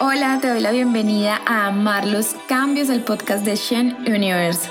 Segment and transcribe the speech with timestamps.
[0.00, 4.70] Hola, te doy la bienvenida a Amar los Cambios, del podcast de Shen Universe.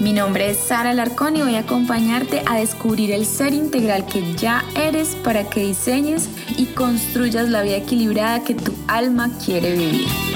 [0.00, 4.34] Mi nombre es Sara Larcón y voy a acompañarte a descubrir el ser integral que
[4.34, 10.29] ya eres para que diseñes y construyas la vida equilibrada que tu alma quiere vivir.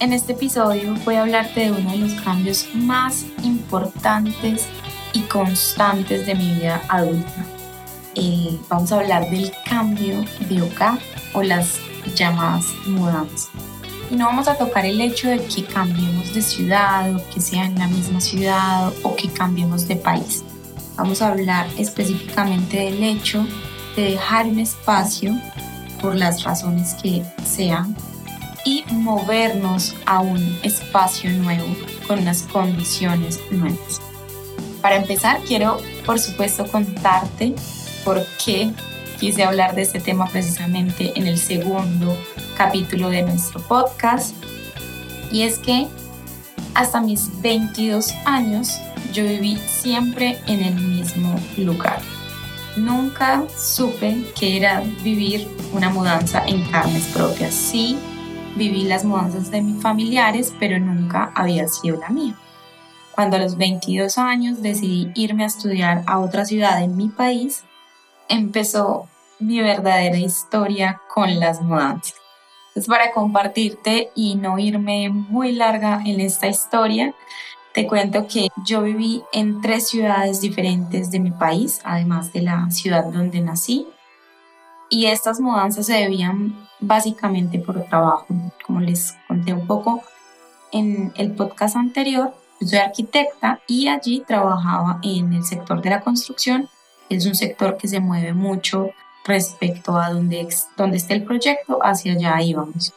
[0.00, 4.66] En este episodio voy a hablarte de uno de los cambios más importantes
[5.12, 7.44] y constantes de mi vida adulta.
[8.14, 10.98] Eh, vamos a hablar del cambio de hogar
[11.34, 11.80] o las
[12.16, 13.50] llamadas mudanzas.
[14.10, 17.66] Y no vamos a tocar el hecho de que cambiemos de ciudad o que sea
[17.66, 20.42] en la misma ciudad o que cambiemos de país.
[20.96, 23.46] Vamos a hablar específicamente del hecho
[23.96, 25.38] de dejar un espacio
[26.00, 27.94] por las razones que sean
[28.64, 31.66] y movernos a un espacio nuevo
[32.06, 34.00] con unas condiciones nuevas.
[34.82, 37.54] Para empezar, quiero por supuesto contarte
[38.04, 38.72] por qué
[39.18, 42.16] quise hablar de este tema precisamente en el segundo
[42.56, 44.34] capítulo de nuestro podcast.
[45.30, 45.86] Y es que
[46.74, 48.78] hasta mis 22 años
[49.12, 52.00] yo viví siempre en el mismo lugar.
[52.76, 57.52] Nunca supe que era vivir una mudanza en carnes propias.
[57.52, 57.98] Sí,
[58.60, 62.36] Viví las mudanzas de mis familiares, pero nunca había sido la mía.
[63.14, 67.64] Cuando a los 22 años decidí irme a estudiar a otra ciudad en mi país,
[68.28, 72.16] empezó mi verdadera historia con las mudanzas.
[72.68, 77.14] Entonces, para compartirte y no irme muy larga en esta historia,
[77.72, 82.70] te cuento que yo viví en tres ciudades diferentes de mi país, además de la
[82.70, 83.86] ciudad donde nací.
[84.90, 88.26] Y estas mudanzas se debían básicamente por trabajo.
[88.66, 90.02] Como les conté un poco
[90.72, 96.68] en el podcast anterior, soy arquitecta y allí trabajaba en el sector de la construcción.
[97.08, 98.90] Es un sector que se mueve mucho
[99.24, 102.92] respecto a donde, donde esté el proyecto, hacia allá íbamos.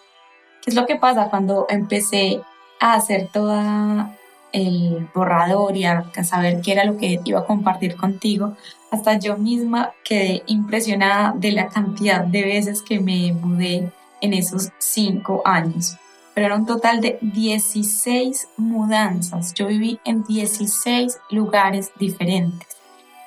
[0.62, 2.42] ¿Qué es lo que pasa cuando empecé
[2.80, 4.18] a hacer toda
[4.54, 8.56] el borrador y a saber qué era lo que iba a compartir contigo?
[8.92, 13.92] Hasta yo misma quedé impresionada de la cantidad de veces que me mudé
[14.22, 15.98] en esos cinco años.
[16.34, 19.54] Pero era un total de 16 mudanzas.
[19.54, 22.83] Yo viví en 16 lugares diferentes.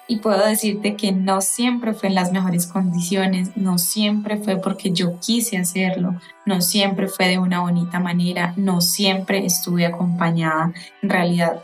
[0.09, 4.93] Y puedo decirte que no siempre fue en las mejores condiciones, no siempre fue porque
[4.93, 10.73] yo quise hacerlo, no siempre fue de una bonita manera, no siempre estuve acompañada.
[11.03, 11.61] En realidad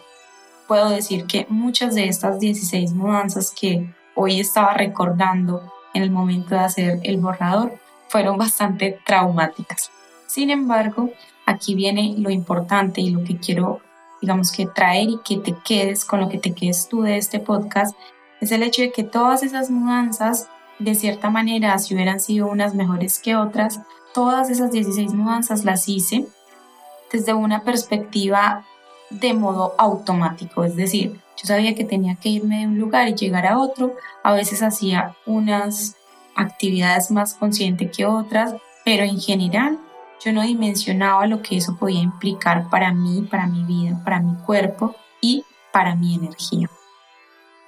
[0.67, 5.63] puedo decir que muchas de estas 16 mudanzas que hoy estaba recordando
[5.95, 9.91] en el momento de hacer el borrador fueron bastante traumáticas.
[10.27, 11.11] Sin embargo,
[11.47, 13.81] aquí viene lo importante y lo que quiero,
[14.21, 17.39] digamos que traer y que te quedes con lo que te quedes tú de este
[17.39, 17.97] podcast,
[18.43, 20.49] es el hecho de que todas esas mudanzas,
[20.81, 23.81] de cierta manera, si hubieran sido unas mejores que otras,
[24.13, 26.27] todas esas 16 mudanzas las hice
[27.13, 28.65] desde una perspectiva
[29.11, 33.15] de modo automático, es decir, yo sabía que tenía que irme de un lugar y
[33.15, 33.95] llegar a otro,
[34.25, 35.95] a veces hacía unas
[36.35, 39.79] actividades más conscientes que otras, pero en general
[40.25, 44.35] yo no dimensionaba lo que eso podía implicar para mí, para mi vida, para mi
[44.43, 46.69] cuerpo y para mi energía.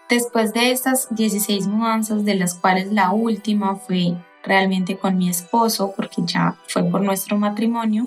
[0.09, 5.92] Después de estas 16 mudanzas, de las cuales la última fue realmente con mi esposo,
[5.97, 8.06] porque ya fue por nuestro matrimonio,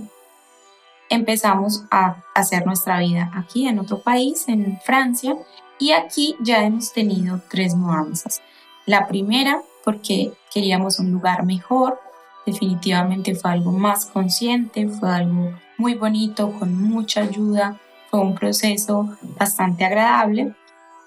[1.09, 5.35] empezamos a hacer nuestra vida aquí en otro país, en Francia,
[5.79, 8.41] y aquí ya hemos tenido tres mudanzas.
[8.85, 11.97] La primera porque queríamos un lugar mejor,
[12.45, 19.15] definitivamente fue algo más consciente, fue algo muy bonito, con mucha ayuda, fue un proceso
[19.39, 20.53] bastante agradable.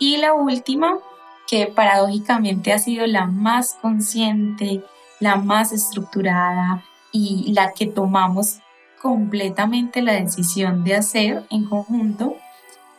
[0.00, 0.98] Y la última,
[1.46, 4.82] que paradójicamente ha sido la más consciente,
[5.20, 6.82] la más estructurada
[7.12, 8.60] y la que tomamos
[9.02, 12.34] completamente la decisión de hacer en conjunto,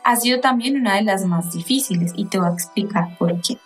[0.04, 3.58] ha sido también una de las más difíciles y te voy a explicar por qué.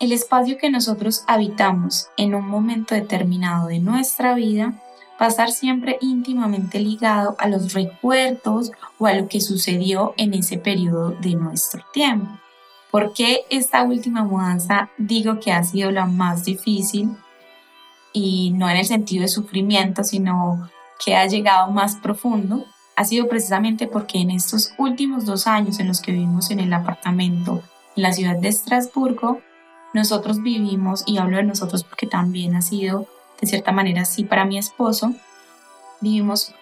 [0.00, 4.74] El espacio que nosotros habitamos en un momento determinado de nuestra vida
[5.20, 10.34] va a estar siempre íntimamente ligado a los recuerdos o a lo que sucedió en
[10.34, 12.30] ese periodo de nuestro tiempo.
[12.90, 17.10] ¿Por qué esta última mudanza digo que ha sido la más difícil?
[18.12, 20.70] Y no en el sentido de sufrimiento, sino
[21.04, 22.64] que ha llegado más profundo
[22.98, 26.72] ha sido precisamente porque en estos últimos dos años en los que vivimos en el
[26.72, 27.62] apartamento
[27.94, 29.40] en la ciudad de Estrasburgo,
[29.94, 33.06] nosotros vivimos, y hablo de nosotros porque también ha sido
[33.40, 35.14] de cierta manera así para mi esposo,
[36.00, 36.54] vivimos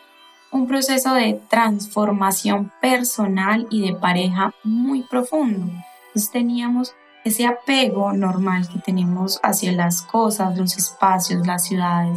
[0.51, 5.73] un proceso de transformación personal y de pareja muy profundo.
[6.09, 6.95] Entonces teníamos
[7.25, 12.17] ese apego normal que tenemos hacia las cosas, los espacios, las ciudades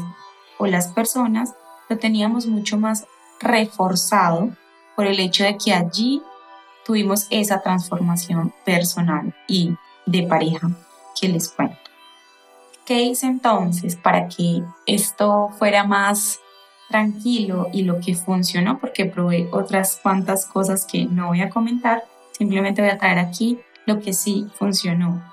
[0.60, 1.56] o las personas,
[1.90, 3.08] lo teníamos mucho más
[3.40, 4.50] reforzado
[4.96, 6.22] por el hecho de que allí
[6.86, 10.70] tuvimos esa transformación personal y de pareja
[11.20, 11.79] que les cuento.
[12.90, 16.40] ¿Qué hice entonces para que esto fuera más
[16.90, 18.80] tranquilo y lo que funcionó?
[18.80, 23.60] Porque probé otras cuantas cosas que no voy a comentar, simplemente voy a traer aquí
[23.86, 25.24] lo que sí funcionó.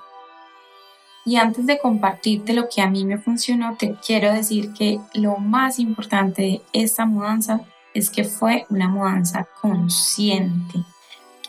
[1.25, 5.37] Y antes de compartirte lo que a mí me funcionó, te quiero decir que lo
[5.37, 7.61] más importante de esta mudanza
[7.95, 10.83] es que fue una mudanza consciente,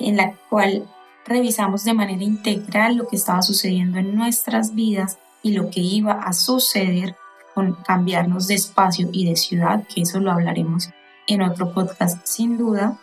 [0.00, 0.88] en la cual
[1.26, 6.12] revisamos de manera integral lo que estaba sucediendo en nuestras vidas y lo que iba
[6.12, 7.16] a suceder
[7.54, 10.90] con cambiarnos de espacio y de ciudad, que eso lo hablaremos
[11.26, 12.98] en otro podcast sin duda,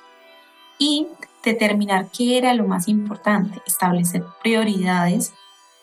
[0.78, 1.08] y
[1.44, 5.34] determinar qué era lo más importante, establecer prioridades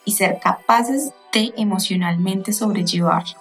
[0.05, 3.41] y ser capaces de emocionalmente sobrellevarlo.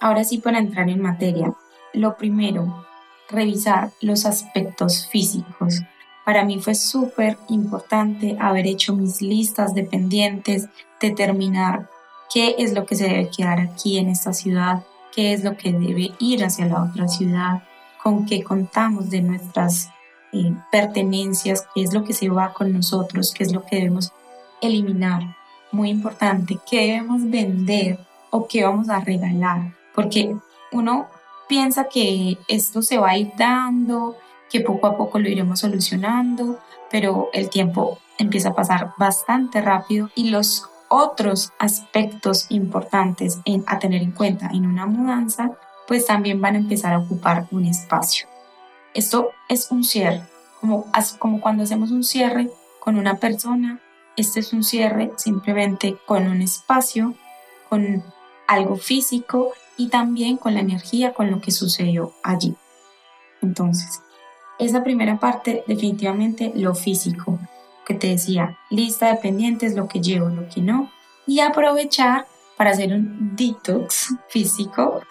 [0.00, 1.52] Ahora sí, para entrar en materia,
[1.92, 2.86] lo primero,
[3.28, 5.80] revisar los aspectos físicos.
[6.24, 10.68] Para mí fue súper importante haber hecho mis listas de pendientes,
[11.00, 11.88] determinar
[12.32, 14.84] qué es lo que se debe quedar aquí en esta ciudad,
[15.14, 17.62] qué es lo que debe ir hacia la otra ciudad,
[18.02, 19.90] con qué contamos de nuestras
[20.32, 24.12] eh, pertenencias, qué es lo que se va con nosotros, qué es lo que debemos
[24.60, 25.36] eliminar.
[25.72, 27.98] Muy importante, qué debemos vender
[28.30, 30.34] o qué vamos a regalar, porque
[30.70, 31.06] uno
[31.48, 34.16] piensa que esto se va a ir dando,
[34.52, 36.58] que poco a poco lo iremos solucionando,
[36.90, 44.02] pero el tiempo empieza a pasar bastante rápido y los otros aspectos importantes a tener
[44.02, 45.52] en cuenta en una mudanza,
[45.88, 48.28] pues también van a empezar a ocupar un espacio.
[48.92, 50.22] Esto es un cierre,
[50.60, 50.84] como,
[51.18, 53.80] como cuando hacemos un cierre con una persona,
[54.18, 57.14] este es un cierre simplemente con un espacio,
[57.70, 58.04] con
[58.46, 62.54] algo físico y también con la energía, con lo que sucedió allí.
[63.40, 64.02] Entonces,
[64.64, 67.38] esa primera parte definitivamente lo físico,
[67.86, 70.90] que te decía, lista de pendientes, lo que llevo, lo que no,
[71.26, 72.26] y aprovechar
[72.56, 75.02] para hacer un detox físico.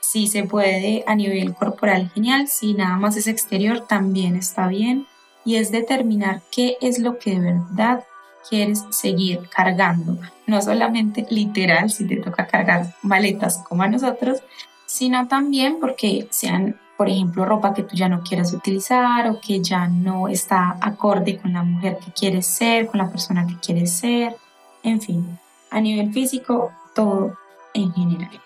[0.00, 2.48] Si se puede a nivel corporal, genial.
[2.48, 5.06] Si nada más es exterior, también está bien.
[5.44, 8.04] Y es determinar qué es lo que de verdad
[8.48, 10.18] quieres seguir cargando.
[10.46, 14.42] No solamente literal, si te toca cargar maletas como a nosotros,
[14.86, 19.62] sino también porque sean, por ejemplo, ropa que tú ya no quieras utilizar o que
[19.62, 23.90] ya no está acorde con la mujer que quieres ser, con la persona que quieres
[23.90, 24.36] ser,
[24.82, 25.38] en fin,
[25.70, 27.38] a nivel físico, todo
[27.72, 28.38] en general.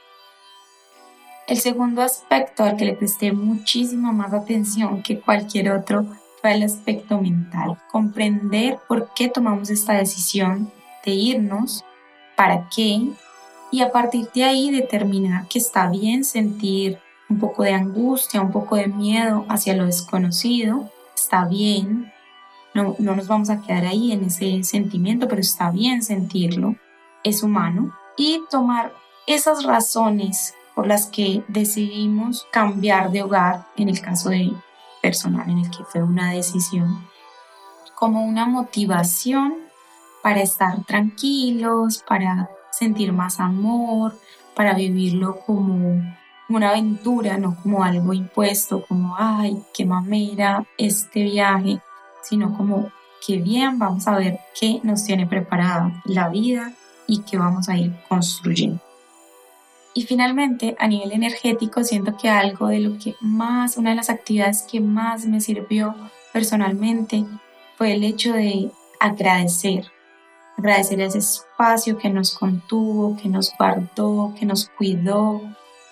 [1.48, 6.06] El segundo aspecto al que le presté muchísima más atención que cualquier otro
[6.44, 10.70] el aspecto mental, comprender por qué tomamos esta decisión
[11.04, 11.84] de irnos,
[12.36, 13.08] para qué,
[13.72, 18.52] y a partir de ahí determinar que está bien sentir un poco de angustia, un
[18.52, 22.12] poco de miedo hacia lo desconocido, está bien,
[22.74, 26.76] no, no nos vamos a quedar ahí en ese sentimiento, pero está bien sentirlo,
[27.22, 28.92] es humano, y tomar
[29.26, 34.52] esas razones por las que decidimos cambiar de hogar, en el caso de
[35.00, 37.06] personal en el que fue una decisión,
[37.94, 39.54] como una motivación
[40.22, 44.18] para estar tranquilos, para sentir más amor,
[44.54, 46.02] para vivirlo como
[46.48, 51.80] una aventura, no como algo impuesto, como, ay, qué mamera este viaje,
[52.22, 52.90] sino como,
[53.26, 56.72] qué bien, vamos a ver qué nos tiene preparada la vida
[57.06, 58.80] y qué vamos a ir construyendo.
[59.94, 64.10] Y finalmente, a nivel energético, siento que algo de lo que más, una de las
[64.10, 65.94] actividades que más me sirvió
[66.32, 67.24] personalmente
[67.78, 69.84] fue el hecho de agradecer,
[70.58, 75.40] agradecer ese espacio que nos contuvo, que nos guardó, que nos cuidó,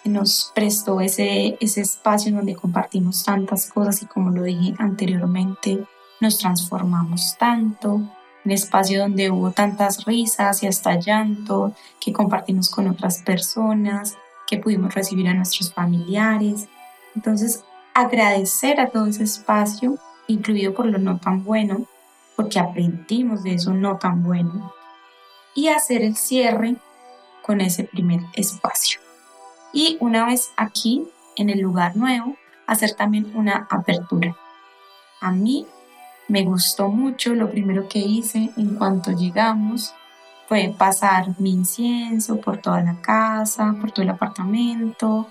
[0.04, 5.84] nos prestó ese, ese espacio en donde compartimos tantas cosas y como lo dije anteriormente,
[6.20, 8.00] nos transformamos tanto,
[8.44, 14.16] un espacio donde hubo tantas risas y hasta llanto que compartimos con otras personas,
[14.46, 16.68] que pudimos recibir a nuestros familiares.
[17.14, 21.86] Entonces, agradecer a todo ese espacio, incluido por lo no tan bueno,
[22.36, 24.72] porque aprendimos de eso no tan bueno,
[25.54, 26.76] y hacer el cierre
[27.42, 29.00] con ese primer espacio.
[29.72, 32.36] Y una vez aquí, en el lugar nuevo,
[32.66, 34.36] hacer también una apertura.
[35.20, 35.66] A mí
[36.28, 37.34] me gustó mucho.
[37.34, 39.94] Lo primero que hice en cuanto llegamos
[40.48, 45.28] fue pasar mi incienso por toda la casa, por todo el apartamento,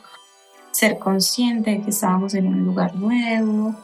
[0.71, 3.75] ser consciente de que estábamos en un lugar nuevo,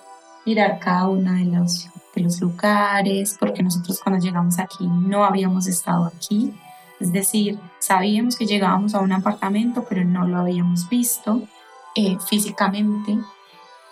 [0.46, 5.68] mirar cada uno de los, de los lugares, porque nosotros cuando llegamos aquí no habíamos
[5.68, 6.54] estado aquí.
[7.00, 11.42] Es decir, sabíamos que llegábamos a un apartamento, pero no lo habíamos visto
[11.96, 13.18] eh, físicamente.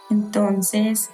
[0.09, 1.11] Entonces,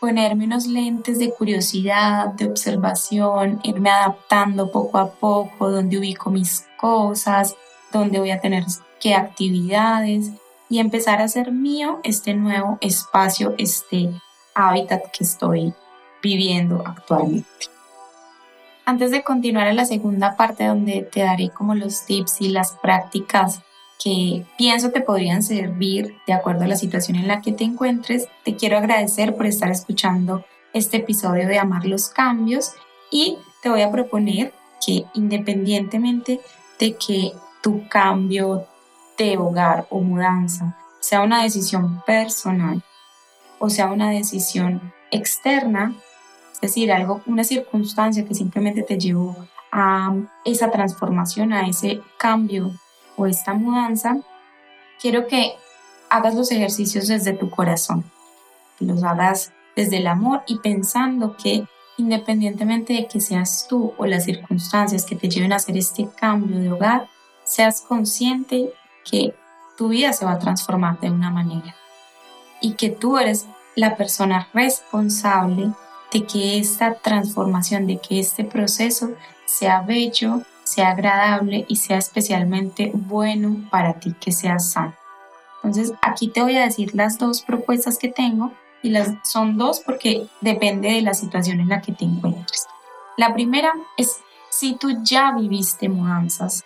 [0.00, 6.66] ponerme unos lentes de curiosidad, de observación, irme adaptando poco a poco, donde ubico mis
[6.78, 7.56] cosas,
[7.92, 8.64] donde voy a tener
[9.00, 10.30] qué actividades
[10.68, 14.10] y empezar a hacer mío este nuevo espacio, este
[14.54, 15.72] hábitat que estoy
[16.22, 17.77] viviendo actualmente.
[18.88, 22.72] Antes de continuar a la segunda parte donde te daré como los tips y las
[22.72, 23.60] prácticas
[24.02, 28.28] que pienso te podrían servir de acuerdo a la situación en la que te encuentres,
[28.46, 30.42] te quiero agradecer por estar escuchando
[30.72, 32.72] este episodio de Amar los Cambios
[33.10, 34.54] y te voy a proponer
[34.86, 36.40] que independientemente
[36.80, 38.66] de que tu cambio
[39.18, 42.82] de hogar o mudanza sea una decisión personal
[43.58, 45.94] o sea una decisión externa,
[46.60, 49.36] es decir, algo, una circunstancia que simplemente te llevó
[49.70, 50.12] a
[50.44, 52.72] esa transformación, a ese cambio
[53.16, 54.16] o esta mudanza,
[55.00, 55.52] quiero que
[56.10, 58.04] hagas los ejercicios desde tu corazón,
[58.76, 61.64] que los hagas desde el amor y pensando que
[61.96, 66.58] independientemente de que seas tú o las circunstancias que te lleven a hacer este cambio
[66.58, 67.08] de hogar,
[67.44, 68.72] seas consciente
[69.08, 69.32] que
[69.76, 71.76] tu vida se va a transformar de una manera
[72.60, 73.46] y que tú eres
[73.76, 75.70] la persona responsable
[76.12, 79.10] de que esta transformación, de que este proceso
[79.44, 84.94] sea bello, sea agradable y sea especialmente bueno para ti, que sea sano.
[85.62, 89.80] Entonces, aquí te voy a decir las dos propuestas que tengo y las son dos
[89.80, 92.66] porque depende de la situación en la que te encuentres.
[93.16, 94.18] La primera es
[94.50, 96.64] si tú ya viviste mudanzas,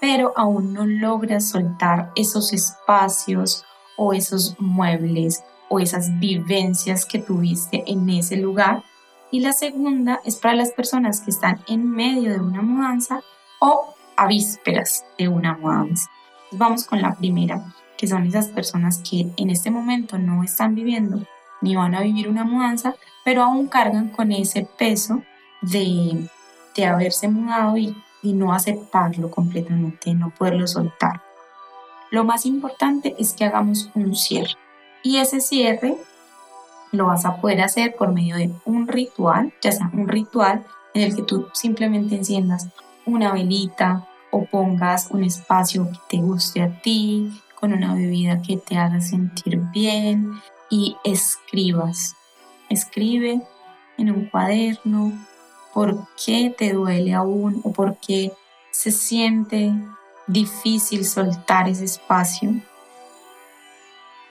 [0.00, 3.64] pero aún no logras soltar esos espacios
[3.96, 8.84] o esos muebles o esas vivencias que tuviste en ese lugar.
[9.30, 13.22] Y la segunda es para las personas que están en medio de una mudanza
[13.58, 16.10] o a vísperas de una mudanza.
[16.50, 17.64] Vamos con la primera,
[17.96, 21.26] que son esas personas que en este momento no están viviendo
[21.62, 25.22] ni van a vivir una mudanza, pero aún cargan con ese peso
[25.62, 26.28] de,
[26.76, 31.22] de haberse mudado y, y no aceptarlo completamente, no poderlo soltar.
[32.10, 34.52] Lo más importante es que hagamos un cierre.
[35.02, 35.96] Y ese cierre
[36.92, 41.02] lo vas a poder hacer por medio de un ritual, ya sea un ritual en
[41.02, 42.68] el que tú simplemente enciendas
[43.06, 48.56] una velita o pongas un espacio que te guste a ti, con una bebida que
[48.56, 50.32] te haga sentir bien
[50.70, 52.16] y escribas.
[52.68, 53.40] Escribe
[53.98, 55.12] en un cuaderno
[55.74, 58.32] por qué te duele aún o por qué
[58.70, 59.72] se siente
[60.26, 62.54] difícil soltar ese espacio.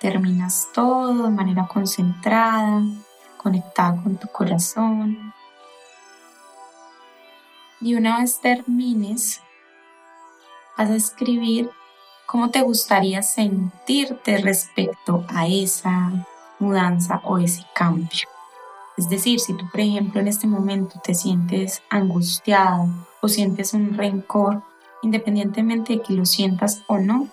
[0.01, 2.81] Terminas todo de manera concentrada,
[3.37, 5.33] conectada con tu corazón
[7.81, 9.41] y una vez termines,
[10.77, 11.69] vas a escribir
[12.27, 16.11] cómo te gustaría sentirte respecto a esa
[16.59, 18.29] mudanza o ese cambio.
[18.97, 22.87] Es decir, si tú, por ejemplo, en este momento te sientes angustiado
[23.19, 24.61] o sientes un rencor,
[25.01, 27.27] independientemente de que lo sientas o no,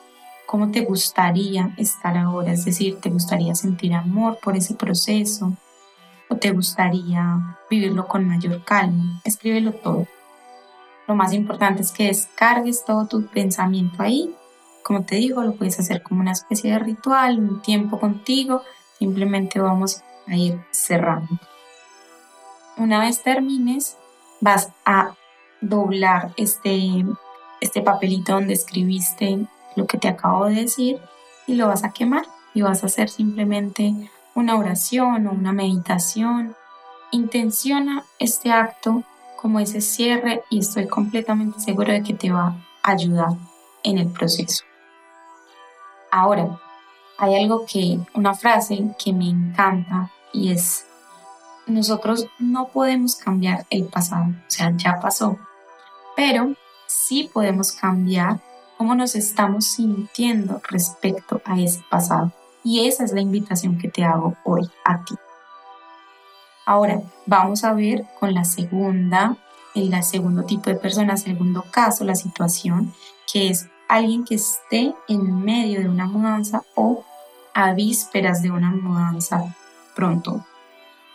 [0.48, 2.52] ¿cómo te gustaría estar ahora?
[2.52, 5.52] Es decir, ¿te gustaría sentir amor por ese proceso?
[6.30, 9.20] ¿O te gustaría vivirlo con mayor calma?
[9.24, 10.06] Escríbelo todo.
[11.06, 14.34] Lo más importante es que descargues todo tu pensamiento ahí.
[14.82, 18.62] Como te digo, lo puedes hacer como una especie de ritual, un tiempo contigo.
[18.98, 21.38] Simplemente vamos a ir cerrando.
[22.78, 23.98] Una vez termines,
[24.40, 25.14] vas a
[25.60, 27.04] doblar este,
[27.60, 29.46] este papelito donde escribiste
[29.78, 31.00] lo que te acabo de decir
[31.46, 33.94] y lo vas a quemar y vas a hacer simplemente
[34.34, 36.54] una oración o una meditación.
[37.12, 39.04] Intenciona este acto
[39.40, 43.30] como ese cierre y estoy completamente seguro de que te va a ayudar
[43.84, 44.64] en el proceso.
[46.10, 46.58] Ahora,
[47.18, 50.86] hay algo que, una frase que me encanta y es,
[51.66, 55.38] nosotros no podemos cambiar el pasado, o sea, ya pasó,
[56.16, 56.54] pero
[56.86, 58.40] sí podemos cambiar
[58.78, 62.32] cómo nos estamos sintiendo respecto a ese pasado.
[62.62, 65.16] Y esa es la invitación que te hago hoy a ti.
[66.64, 69.36] Ahora vamos a ver con la segunda,
[69.74, 72.94] el segundo tipo de persona, segundo caso, la situación,
[73.30, 77.04] que es alguien que esté en medio de una mudanza o
[77.54, 79.56] a vísperas de una mudanza
[79.96, 80.44] pronto.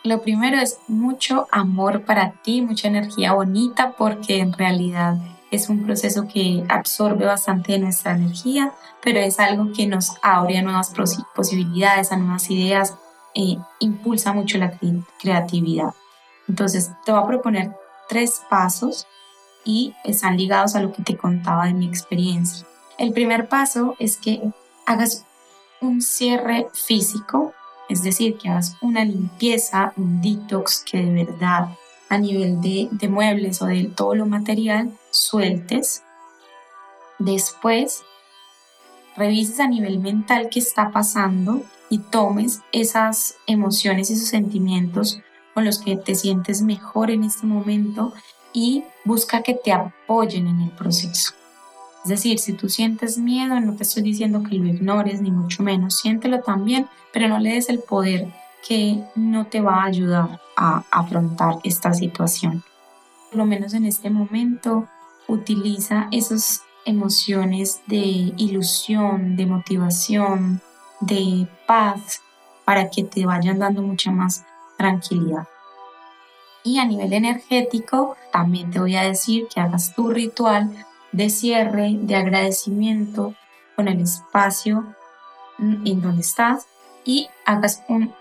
[0.02, 5.16] Lo primero es mucho amor para ti, mucha energía bonita, porque en realidad
[5.54, 10.58] es un proceso que absorbe bastante de nuestra energía, pero es algo que nos abre
[10.58, 10.92] a nuevas
[11.34, 12.94] posibilidades, a nuevas ideas,
[13.34, 14.78] e impulsa mucho la
[15.20, 15.92] creatividad.
[16.48, 17.72] Entonces, te voy a proponer
[18.08, 19.06] tres pasos
[19.64, 22.66] y están ligados a lo que te contaba de mi experiencia.
[22.96, 24.40] El primer paso es que
[24.86, 25.24] hagas
[25.80, 27.52] un cierre físico,
[27.88, 31.68] es decir, que hagas una limpieza, un detox que de verdad
[32.08, 36.02] a nivel de, de muebles o de todo lo material sueltes.
[37.18, 38.02] Después,
[39.16, 45.20] revises a nivel mental qué está pasando y tomes esas emociones y esos sentimientos
[45.54, 48.12] con los que te sientes mejor en este momento
[48.52, 51.32] y busca que te apoyen en el proceso.
[52.02, 55.62] Es decir, si tú sientes miedo, no te estoy diciendo que lo ignores, ni mucho
[55.62, 58.32] menos, siéntelo también, pero no le des el poder
[58.66, 62.62] que no te va a ayudar a afrontar esta situación.
[63.30, 64.88] Por lo menos en este momento,
[65.28, 70.60] utiliza esas emociones de ilusión, de motivación,
[71.00, 72.20] de paz,
[72.64, 74.44] para que te vayan dando mucha más
[74.76, 75.46] tranquilidad.
[76.62, 80.70] Y a nivel energético, también te voy a decir que hagas tu ritual
[81.12, 83.34] de cierre, de agradecimiento
[83.76, 84.94] con el espacio
[85.58, 86.66] en donde estás
[87.04, 88.12] y hagas un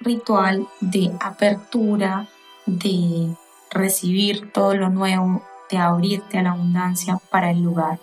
[0.00, 2.26] ritual de apertura,
[2.66, 3.34] de
[3.70, 5.42] recibir todo lo nuevo,
[5.78, 7.98] abrirte a la abundancia para el lugar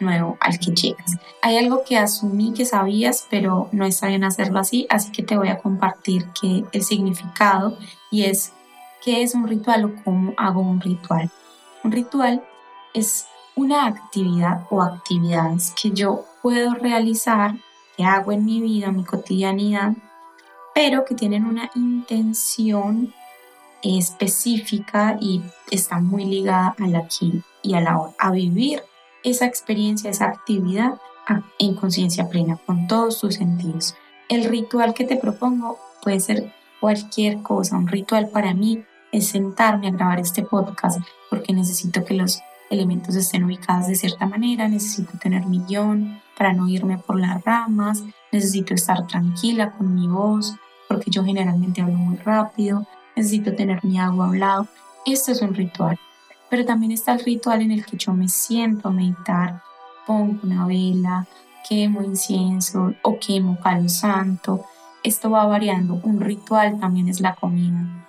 [0.00, 1.16] nuevo al que llegas.
[1.42, 5.36] Hay algo que asumí que sabías, pero no está bien hacerlo así, así que te
[5.36, 7.76] voy a compartir que el significado
[8.10, 8.52] y es
[9.02, 11.30] ¿Qué es un ritual o cómo hago un ritual?
[11.82, 12.44] Un ritual
[12.92, 17.54] es una actividad o actividades que yo puedo realizar,
[17.96, 19.94] que hago en mi vida, en mi cotidianidad,
[20.74, 23.14] pero que tienen una intención
[23.82, 28.82] específica y está muy ligada al aquí y a la a vivir
[29.22, 30.94] esa experiencia, esa actividad
[31.58, 33.94] en conciencia plena, con todos tus sentidos.
[34.28, 39.88] El ritual que te propongo puede ser cualquier cosa, un ritual para mí es sentarme
[39.88, 42.40] a grabar este podcast porque necesito que los
[42.70, 47.42] elementos estén ubicados de cierta manera, necesito tener mi guion para no irme por las
[47.44, 50.54] ramas, necesito estar tranquila con mi voz
[50.88, 54.68] porque yo generalmente hablo muy rápido, necesito tener mi agua a un lado.
[55.06, 55.98] Esto es un ritual,
[56.48, 59.62] pero también está el ritual en el que yo me siento a meditar,
[60.06, 61.26] pongo una vela,
[61.68, 64.64] quemo incienso o quemo palo santo.
[65.02, 66.00] Esto va variando.
[66.02, 68.00] Un ritual también es la comida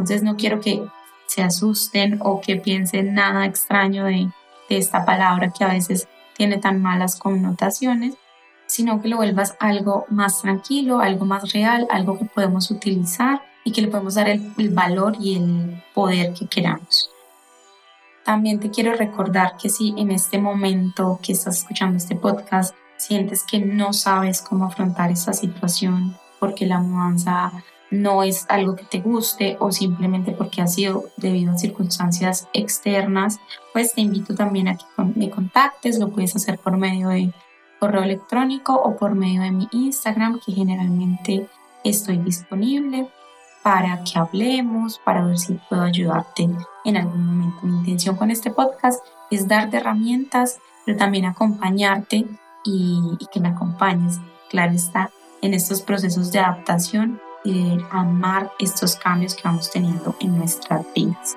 [0.00, 0.82] entonces no quiero que
[1.26, 4.28] se asusten o que piensen nada extraño de,
[4.68, 8.14] esta palabra que a veces tiene tan malas connotaciones,
[8.66, 13.72] sino que lo vuelvas algo más tranquilo, algo más real, algo que podemos utilizar y
[13.72, 17.10] que le podemos dar el, valor y el poder que queramos.
[18.24, 23.42] También te quiero recordar que si en este momento que estás escuchando este podcast sientes
[23.42, 27.52] que no sabes cómo afrontar esta situación porque la mudanza
[27.90, 33.40] no es algo que te guste o simplemente porque ha sido debido a circunstancias externas,
[33.72, 34.84] pues te invito también a que
[35.16, 37.32] me contactes, lo puedes hacer por medio de
[37.80, 41.48] correo electrónico o por medio de mi Instagram, que generalmente
[41.82, 43.08] estoy disponible
[43.62, 46.48] para que hablemos, para ver si puedo ayudarte
[46.84, 47.58] en algún momento.
[47.62, 52.26] Mi intención con este podcast es darte herramientas, pero también acompañarte
[52.64, 54.18] y, que me acompañes,
[54.48, 55.10] claro está,
[55.42, 60.84] en estos procesos de adaptación y de amar estos cambios que vamos teniendo en nuestras
[60.94, 61.36] vidas.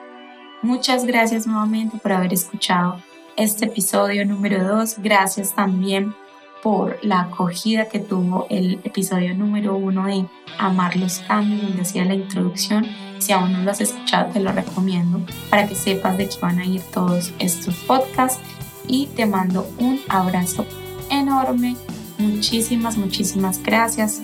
[0.61, 3.01] Muchas gracias nuevamente por haber escuchado
[3.35, 4.99] este episodio número 2.
[4.99, 6.13] Gracias también
[6.63, 10.25] por la acogida que tuvo el episodio número 1 de
[10.57, 12.87] Amar los cambios, donde hacía la introducción.
[13.19, 16.59] Si aún no lo has escuchado, te lo recomiendo para que sepas de qué van
[16.59, 18.39] a ir todos estos podcasts.
[18.87, 20.65] Y te mando un abrazo
[21.09, 21.75] enorme.
[22.17, 24.21] Muchísimas, muchísimas gracias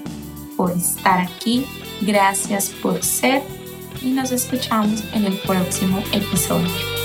[0.56, 1.66] por estar aquí,
[2.02, 3.42] gracias por ser
[4.02, 6.99] y nos escuchamos en el próximo episodio.